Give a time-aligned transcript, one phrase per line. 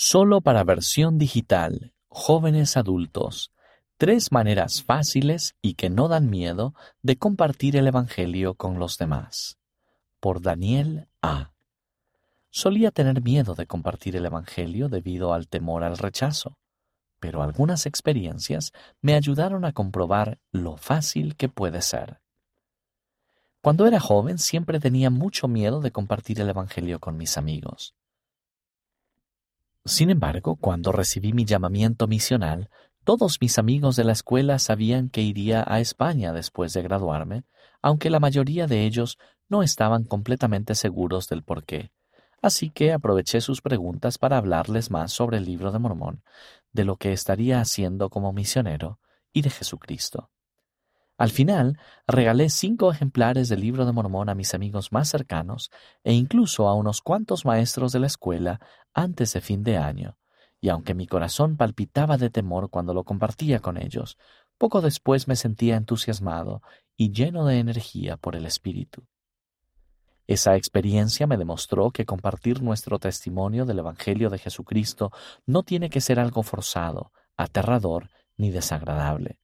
[0.00, 3.50] Solo para versión digital, jóvenes adultos,
[3.96, 6.72] tres maneras fáciles y que no dan miedo
[7.02, 9.58] de compartir el Evangelio con los demás.
[10.20, 11.50] Por Daniel A.
[12.48, 16.58] Solía tener miedo de compartir el Evangelio debido al temor al rechazo,
[17.18, 18.70] pero algunas experiencias
[19.00, 22.20] me ayudaron a comprobar lo fácil que puede ser.
[23.62, 27.96] Cuando era joven siempre tenía mucho miedo de compartir el Evangelio con mis amigos.
[29.88, 32.68] Sin embargo, cuando recibí mi llamamiento misional,
[33.04, 37.44] todos mis amigos de la escuela sabían que iría a España después de graduarme,
[37.80, 39.16] aunque la mayoría de ellos
[39.48, 41.90] no estaban completamente seguros del por qué.
[42.42, 46.22] Así que aproveché sus preguntas para hablarles más sobre el libro de Mormón,
[46.70, 49.00] de lo que estaría haciendo como misionero
[49.32, 50.30] y de Jesucristo.
[51.18, 55.70] Al final, regalé cinco ejemplares del libro de Mormón a mis amigos más cercanos
[56.04, 58.60] e incluso a unos cuantos maestros de la escuela
[58.94, 60.16] antes de fin de año,
[60.60, 64.16] y aunque mi corazón palpitaba de temor cuando lo compartía con ellos,
[64.58, 66.62] poco después me sentía entusiasmado
[66.96, 69.04] y lleno de energía por el Espíritu.
[70.28, 75.10] Esa experiencia me demostró que compartir nuestro testimonio del Evangelio de Jesucristo
[75.46, 79.40] no tiene que ser algo forzado, aterrador ni desagradable.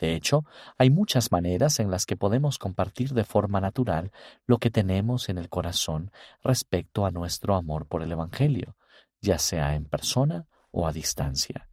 [0.00, 0.46] De hecho,
[0.78, 4.12] hay muchas maneras en las que podemos compartir de forma natural
[4.46, 6.10] lo que tenemos en el corazón
[6.42, 8.76] respecto a nuestro amor por el Evangelio,
[9.20, 11.68] ya sea en persona o a distancia.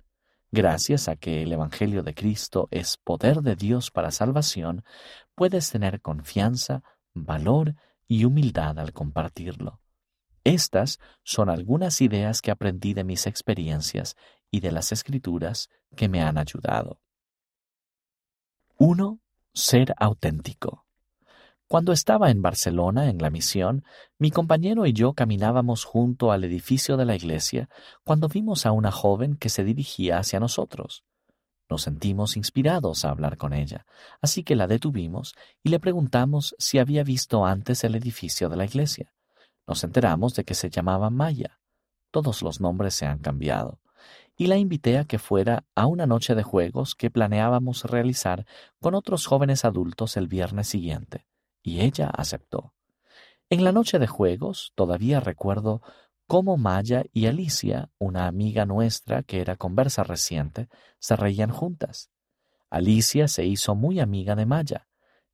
[0.51, 4.83] Gracias a que el Evangelio de Cristo es poder de Dios para salvación,
[5.33, 6.83] puedes tener confianza,
[7.13, 7.75] valor
[8.09, 9.79] y humildad al compartirlo.
[10.43, 14.15] Estas son algunas ideas que aprendí de mis experiencias
[14.51, 16.99] y de las escrituras que me han ayudado.
[18.79, 19.19] 1.
[19.55, 20.85] Ser auténtico.
[21.67, 23.83] Cuando estaba en Barcelona en la misión,
[24.19, 27.69] mi compañero y yo caminábamos junto al edificio de la iglesia
[28.03, 31.03] cuando vimos a una joven que se dirigía hacia nosotros.
[31.67, 33.87] Nos sentimos inspirados a hablar con ella,
[34.21, 35.33] así que la detuvimos
[35.63, 39.11] y le preguntamos si había visto antes el edificio de la iglesia.
[39.65, 41.59] Nos enteramos de que se llamaba Maya.
[42.11, 43.79] Todos los nombres se han cambiado
[44.37, 48.45] y la invité a que fuera a una noche de juegos que planeábamos realizar
[48.79, 51.25] con otros jóvenes adultos el viernes siguiente,
[51.63, 52.73] y ella aceptó.
[53.49, 55.81] En la noche de juegos todavía recuerdo
[56.27, 62.11] cómo Maya y Alicia, una amiga nuestra que era conversa reciente, se reían juntas.
[62.69, 64.87] Alicia se hizo muy amiga de Maya.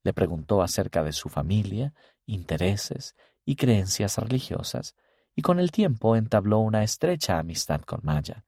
[0.04, 1.94] Le preguntó acerca de su familia,
[2.26, 4.96] intereses y creencias religiosas,
[5.36, 8.46] y con el tiempo entabló una estrecha amistad con Maya.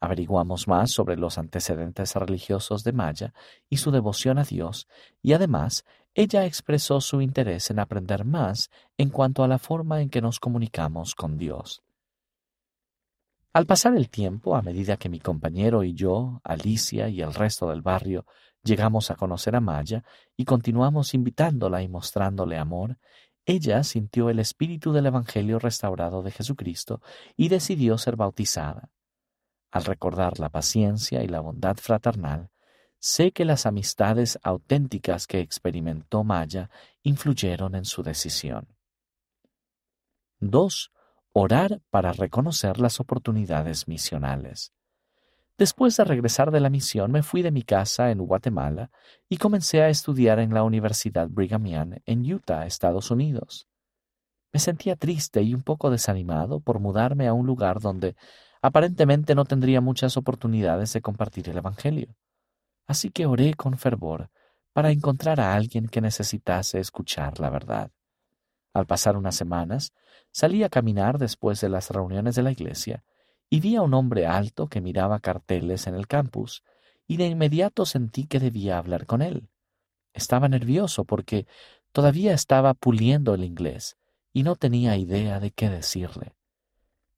[0.00, 3.34] Averiguamos más sobre los antecedentes religiosos de Maya
[3.68, 4.88] y su devoción a Dios,
[5.22, 5.84] y además
[6.14, 10.40] ella expresó su interés en aprender más en cuanto a la forma en que nos
[10.40, 11.82] comunicamos con Dios.
[13.52, 17.68] Al pasar el tiempo, a medida que mi compañero y yo, Alicia y el resto
[17.68, 18.24] del barrio
[18.62, 20.04] llegamos a conocer a Maya
[20.36, 22.96] y continuamos invitándola y mostrándole amor,
[23.44, 27.02] ella sintió el espíritu del Evangelio restaurado de Jesucristo
[27.36, 28.88] y decidió ser bautizada.
[29.70, 32.50] Al recordar la paciencia y la bondad fraternal,
[32.98, 36.70] sé que las amistades auténticas que experimentó Maya
[37.02, 38.68] influyeron en su decisión.
[40.40, 40.92] 2.
[41.32, 44.72] Orar para reconocer las oportunidades misionales.
[45.56, 48.90] Después de regresar de la misión me fui de mi casa en Guatemala
[49.28, 53.68] y comencé a estudiar en la Universidad Brigham Young en Utah, Estados Unidos.
[54.52, 58.16] Me sentía triste y un poco desanimado por mudarme a un lugar donde
[58.62, 62.16] aparentemente no tendría muchas oportunidades de compartir el Evangelio.
[62.86, 64.30] Así que oré con fervor
[64.72, 67.90] para encontrar a alguien que necesitase escuchar la verdad.
[68.72, 69.92] Al pasar unas semanas,
[70.30, 73.04] salí a caminar después de las reuniones de la iglesia
[73.48, 76.62] y vi a un hombre alto que miraba carteles en el campus
[77.06, 79.48] y de inmediato sentí que debía hablar con él.
[80.12, 81.46] Estaba nervioso porque
[81.92, 83.96] todavía estaba puliendo el inglés
[84.32, 86.34] y no tenía idea de qué decirle.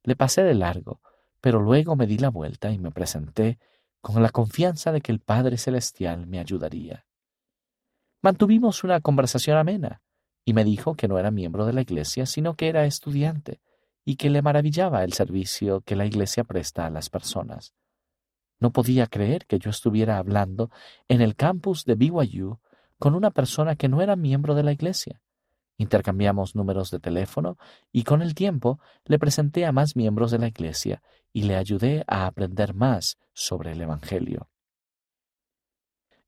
[0.03, 1.01] Le pasé de largo,
[1.43, 3.59] pero luego me di la vuelta y me presenté
[4.01, 7.05] con la confianza de que el Padre Celestial me ayudaría.
[8.23, 10.03] Mantuvimos una conversación amena,
[10.45, 13.61] y me dijo que no era miembro de la iglesia, sino que era estudiante,
[14.05, 17.75] y que le maravillaba el servicio que la iglesia presta a las personas.
[18.61, 20.71] No podía creer que yo estuviera hablando
[21.09, 22.61] en el campus de BYU
[22.99, 25.22] con una persona que no era miembro de la iglesia.
[25.83, 27.59] Intercambiamos números de teléfono
[27.91, 31.03] y con el tiempo le presenté a más miembros de la Iglesia
[31.33, 34.49] y le ayudé a aprender más sobre el Evangelio.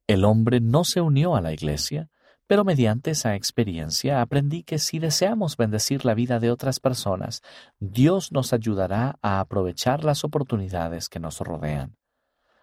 [0.09, 2.11] El hombre no se unió a la Iglesia,
[2.47, 7.41] Pero mediante esa experiencia aprendí que si deseamos bendecir la vida de otras personas,
[7.81, 11.97] Dios nos ayudará a aprovechar las oportunidades que nos rodean.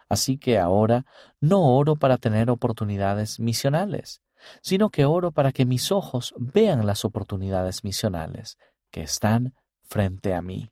[0.07, 1.05] Así que ahora
[1.39, 4.21] no oro para tener oportunidades misionales,
[4.61, 8.57] sino que oro para que mis ojos vean las oportunidades misionales
[8.89, 9.53] que están
[9.83, 10.71] frente a mí.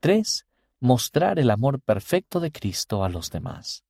[0.00, 0.46] 3.
[0.80, 3.84] Mostrar el amor perfecto de Cristo a los demás.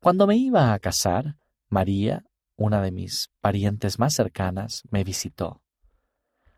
[0.00, 1.36] Cuando me iba a casar,
[1.68, 2.24] María,
[2.56, 5.62] una de mis parientes más cercanas, me visitó.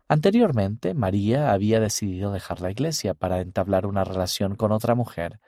[0.07, 5.39] Anteriormente, María había decidido dejar la iglesia para entablar una relación con otra mujer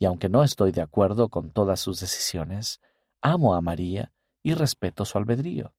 [0.00, 2.80] y aunque no estoy de acuerdo con todas sus decisiones,
[3.22, 4.12] amo a María
[4.42, 5.74] y respeto su albedrío.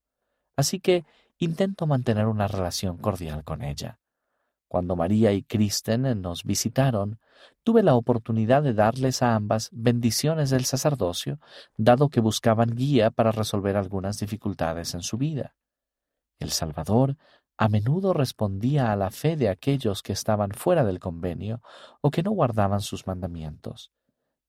[0.56, 1.06] Así que
[1.38, 4.00] intento mantener una relación cordial con ella.
[4.68, 7.20] Cuando María y Kristen nos visitaron,
[7.64, 11.40] tuve la oportunidad de darles a ambas bendiciones del sacerdocio,
[11.76, 15.56] dado que buscaban guía para resolver algunas dificultades en su vida.
[16.40, 17.18] El Salvador
[17.58, 21.62] a menudo respondía a la fe de aquellos que estaban fuera del convenio
[22.00, 23.92] o que no guardaban sus mandamientos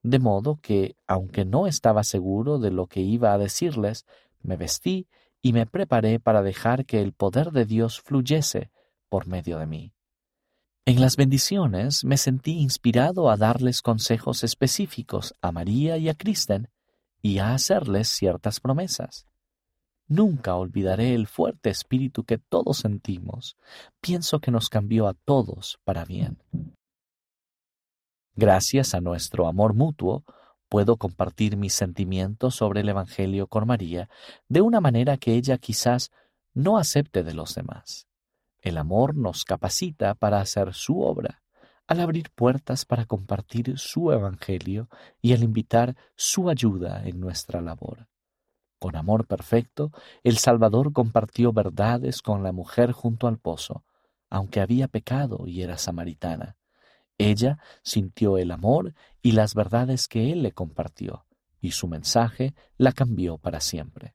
[0.03, 4.05] de modo que, aunque no estaba seguro de lo que iba a decirles,
[4.41, 5.07] me vestí
[5.41, 8.71] y me preparé para dejar que el poder de Dios fluyese
[9.09, 9.93] por medio de mí.
[10.85, 16.69] En las bendiciones me sentí inspirado a darles consejos específicos a María y a Kristen
[17.21, 19.27] y a hacerles ciertas promesas.
[20.09, 23.57] Nunca olvidaré el fuerte espíritu que todos sentimos.
[24.01, 26.43] Pienso que nos cambió a todos para bien.
[28.35, 30.25] Gracias a nuestro amor mutuo,
[30.71, 34.09] puedo compartir mis sentimientos sobre el Evangelio con María
[34.49, 36.11] de una manera que ella quizás
[36.55, 38.07] no acepte de los demás.
[38.63, 41.43] El amor nos capacita para hacer su obra,
[41.87, 44.89] al abrir puertas para compartir su Evangelio
[45.21, 48.09] y al invitar su ayuda en nuestra labor.
[48.79, 49.93] Con amor perfecto,
[50.23, 53.85] el Salvador compartió verdades con la mujer junto al pozo,
[54.31, 56.57] aunque había pecado y era samaritana.
[57.31, 61.27] Ella sintió el amor y las verdades que él le compartió,
[61.61, 64.15] y su mensaje la cambió para siempre.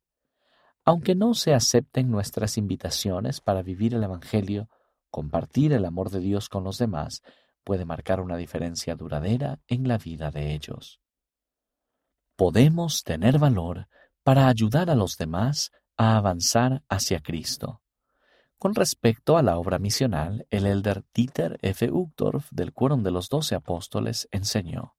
[0.83, 4.69] Aunque no se acepten nuestras invitaciones para vivir el Evangelio,
[5.09, 7.21] compartir el amor de Dios con los demás
[7.63, 11.01] puede marcar una diferencia duradera en la vida de ellos.
[12.37, 13.89] Podemos tener valor
[14.23, 17.81] para ayudar a los demás a avanzar hacia Cristo.
[18.59, 21.91] Con respecto a la obra misional, el elder Dieter F.
[21.91, 24.95] Uchtdorf del Quórum de los Doce Apóstoles enseñó: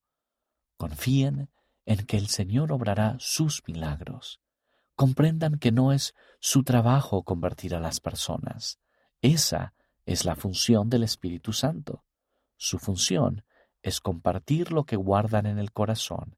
[0.76, 1.50] Confíen
[1.84, 4.40] en que el Señor obrará sus milagros.
[4.94, 8.78] Comprendan que no es su trabajo convertir a las personas.
[9.22, 9.74] Esa
[10.06, 12.04] es la función del Espíritu Santo.
[12.56, 13.44] Su función
[13.82, 16.36] es compartir lo que guardan en el corazón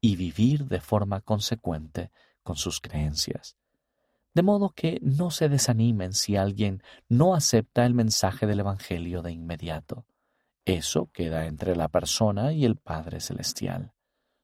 [0.00, 2.12] y vivir de forma consecuente
[2.44, 3.56] con sus creencias
[4.34, 9.32] de modo que no se desanimen si alguien no acepta el mensaje del Evangelio de
[9.32, 10.06] inmediato.
[10.64, 13.92] Eso queda entre la persona y el Padre Celestial.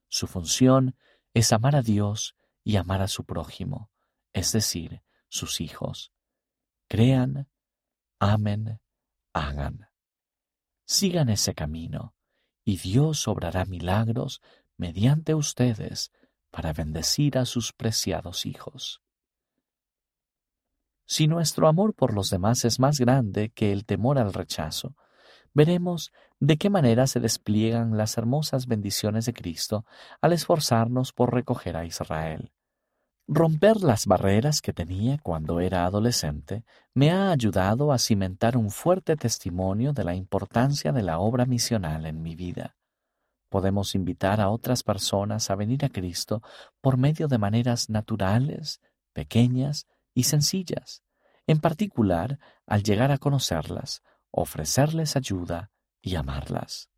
[0.08, 0.96] Su función
[1.34, 2.34] es amar a Dios
[2.64, 3.90] y amar a su prójimo,
[4.32, 6.12] es decir, sus hijos.
[6.88, 7.48] Crean,
[8.18, 8.80] amen,
[9.32, 9.88] hagan.
[10.84, 12.14] Sigan ese camino,
[12.64, 14.40] y Dios obrará milagros
[14.76, 16.10] mediante ustedes
[16.50, 19.02] para bendecir a sus preciados hijos.
[21.06, 24.96] Si nuestro amor por los demás es más grande que el temor al rechazo,
[25.54, 29.86] veremos de qué manera se despliegan las hermosas bendiciones de Cristo
[30.20, 32.52] al esforzarnos por recoger a Israel.
[33.28, 39.16] Romper las barreras que tenía cuando era adolescente me ha ayudado a cimentar un fuerte
[39.16, 42.76] testimonio de la importancia de la obra misional en mi vida.
[43.48, 46.42] Podemos invitar a otras personas a venir a Cristo
[46.80, 48.80] por medio de maneras naturales,
[49.12, 49.86] pequeñas
[50.16, 51.02] y sencillas,
[51.46, 55.70] en particular al llegar a conocerlas, ofrecerles ayuda
[56.00, 56.88] y amarlas.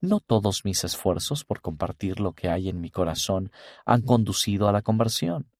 [0.00, 3.52] No todos mis esfuerzos por compartir lo que hay en mi corazón
[3.84, 5.50] han conducido a la conversión,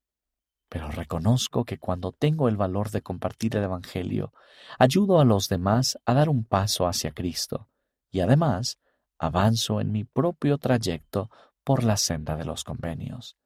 [0.70, 4.32] pero reconozco que cuando tengo el valor de compartir el Evangelio,
[4.78, 7.68] ayudo a los demás a dar un paso hacia Cristo
[8.10, 8.78] y además
[9.18, 11.30] avanzo en mi propio trayecto
[11.62, 13.36] por la senda de los convenios.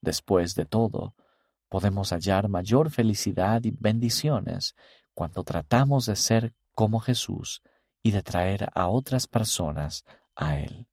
[0.00, 1.14] Después de todo,
[1.74, 4.76] podemos hallar mayor felicidad y bendiciones
[5.12, 7.62] cuando tratamos de ser como Jesús
[8.00, 10.04] y de traer a otras personas
[10.36, 10.86] a Él.